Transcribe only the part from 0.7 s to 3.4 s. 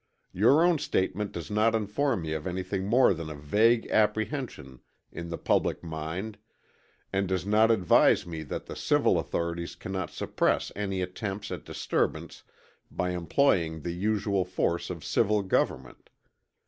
statement does not inform me of anything more than a